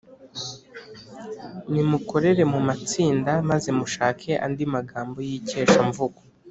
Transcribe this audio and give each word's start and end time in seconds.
nimukorere 1.71 2.43
mu 2.53 2.59
matsinda 2.67 3.31
maze 3.49 3.69
mushake 3.79 4.31
andi 4.45 4.63
magambo 4.75 5.17
y’ikeshamvugo 5.27 6.19